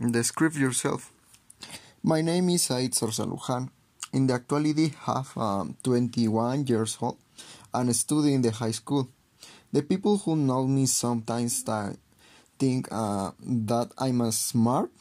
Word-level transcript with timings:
Describe 0.00 0.54
yourself. 0.54 1.10
My 2.04 2.20
name 2.20 2.50
is 2.50 2.62
Said 2.62 2.92
Sorsalujan. 2.92 3.68
In 4.12 4.28
the 4.28 4.34
actuality, 4.34 4.92
have 5.02 5.36
um, 5.36 5.76
21 5.82 6.68
years 6.68 6.96
old 7.00 7.18
and 7.74 7.90
study 7.96 8.32
in 8.32 8.42
the 8.42 8.52
high 8.52 8.70
school. 8.70 9.08
The 9.72 9.82
people 9.82 10.18
who 10.18 10.36
know 10.36 10.68
me 10.68 10.86
sometimes 10.86 11.64
think 12.60 12.86
uh, 12.92 13.32
that 13.42 13.90
I'm 13.98 14.20
a 14.20 14.30
smart, 14.30 14.92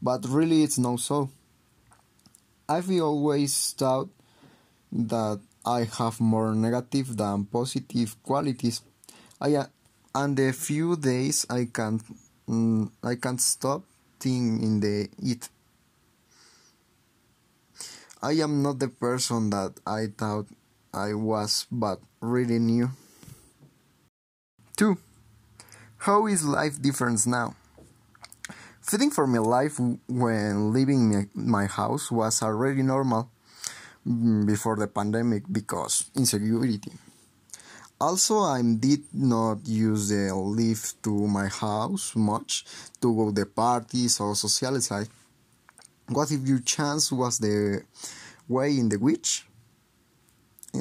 but 0.00 0.24
really 0.26 0.62
it's 0.62 0.78
not 0.78 1.00
so. 1.00 1.28
I've 2.66 2.90
always 3.02 3.74
thought 3.76 4.08
that 4.92 5.40
I 5.66 5.84
have 5.98 6.22
more 6.22 6.54
negative 6.54 7.18
than 7.18 7.44
positive 7.44 8.16
qualities. 8.22 8.80
I 9.42 9.56
uh, 9.56 9.66
and 10.14 10.38
the 10.38 10.52
few 10.52 10.96
days 10.96 11.44
I 11.50 11.66
can't 11.66 12.00
mm, 12.48 12.90
I 13.04 13.16
can't 13.16 13.40
stop 13.40 13.84
thinking 14.22 14.62
in 14.62 14.78
the 14.78 15.08
it. 15.18 15.50
I 18.22 18.38
am 18.38 18.62
not 18.62 18.78
the 18.78 18.86
person 18.86 19.50
that 19.50 19.82
I 19.84 20.14
thought 20.14 20.46
I 20.94 21.14
was, 21.14 21.66
but 21.72 21.98
really 22.20 22.60
new. 22.62 22.90
2. 24.76 24.96
How 26.06 26.26
is 26.30 26.46
life 26.46 26.80
different 26.80 27.26
now? 27.26 27.56
Feeding 28.80 29.10
for 29.10 29.26
my 29.26 29.38
life 29.38 29.78
when 30.06 30.72
leaving 30.72 31.30
my 31.34 31.66
house 31.66 32.10
was 32.10 32.42
already 32.42 32.82
normal 32.82 33.30
mm, 34.06 34.46
before 34.46 34.76
the 34.76 34.86
pandemic 34.86 35.42
because 35.50 36.10
insecurity. 36.14 36.92
Also, 38.02 38.40
I 38.40 38.60
did 38.62 39.14
not 39.14 39.62
use 39.62 40.08
the 40.08 40.34
lift 40.34 41.00
to 41.04 41.28
my 41.28 41.46
house 41.46 42.16
much 42.16 42.66
to 43.00 43.14
go 43.14 43.30
to 43.30 43.46
parties 43.46 44.18
or 44.18 44.34
socialize. 44.34 44.90
What 46.08 46.32
if 46.32 46.42
your 46.42 46.58
chance 46.66 47.12
was 47.12 47.38
the 47.38 47.86
way 48.48 48.76
in 48.76 48.88
the 48.88 48.98
which 48.98 49.46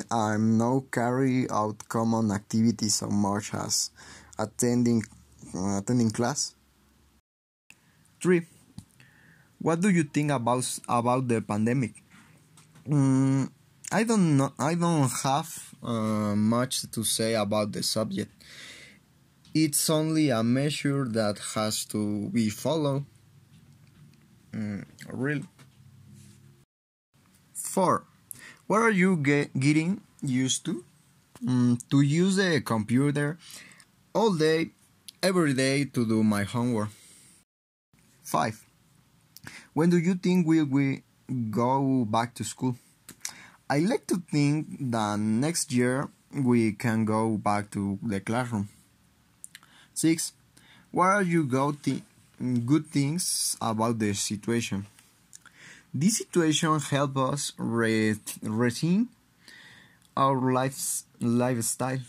I'm 0.10 0.58
now 0.58 0.86
carry 0.92 1.46
out 1.52 1.88
common 1.88 2.32
activities 2.32 2.96
so 2.96 3.08
much 3.14 3.54
as 3.54 3.92
attending 4.40 5.06
uh, 5.54 5.78
attending 5.78 6.10
class? 6.10 6.56
3. 8.24 8.42
What 9.62 9.80
do 9.80 9.92
you 9.94 10.10
think 10.10 10.32
about 10.32 10.66
about 10.90 11.28
the 11.28 11.40
pandemic? 11.40 12.02
Mm, 12.90 13.52
I 13.92 14.02
don't 14.10 14.38
know. 14.38 14.54
I 14.58 14.74
don't 14.74 15.12
have 15.22 15.71
uh, 15.84 16.36
much 16.36 16.90
to 16.92 17.04
say 17.04 17.34
about 17.36 17.72
the 17.72 17.84
subject. 17.84 18.32
It's 19.54 19.90
only 19.90 20.30
a 20.30 20.44
measure 20.44 21.06
that 21.06 21.40
has 21.56 21.86
to 21.86 22.30
be 22.30 22.50
followed. 22.50 23.06
Mm, 24.54 24.86
really? 25.10 25.46
Four. 27.54 28.04
What 28.68 28.82
are 28.82 28.92
you 28.92 29.18
get, 29.18 29.58
getting 29.60 30.02
used 30.22 30.66
to? 30.66 30.86
Mm, 31.44 31.82
to 31.90 32.02
use 32.02 32.36
the 32.36 32.62
computer 32.62 33.38
all 34.14 34.34
day, 34.34 34.72
every 35.24 35.54
day 35.54 35.86
to 35.86 36.06
do 36.06 36.24
my 36.24 36.44
homework. 36.44 36.90
Five. 38.24 38.64
When 39.74 39.90
do 39.90 39.98
you 39.98 40.16
think 40.16 40.48
will 40.48 40.66
we 40.66 41.04
go 41.50 42.06
back 42.06 42.36
to 42.36 42.44
school? 42.44 42.78
I 43.72 43.80
like 43.80 44.06
to 44.08 44.22
think 44.30 44.92
that 44.92 45.18
next 45.18 45.72
year 45.72 46.10
we 46.36 46.74
can 46.74 47.06
go 47.06 47.38
back 47.38 47.72
to 47.72 47.98
the 48.04 48.20
classroom. 48.20 48.68
6. 49.94 50.34
What 50.92 51.06
are 51.06 51.24
you 51.24 51.46
good 51.46 52.86
things 52.88 53.56
about 53.62 54.00
the 54.00 54.14
situation? 54.14 54.88
This 55.94 56.18
situation 56.18 56.82
helps 56.82 57.16
us 57.16 57.54
re 57.58 58.16
rethink 58.44 59.08
our 60.18 60.36
lives, 60.52 61.06
lifestyle. 61.22 62.04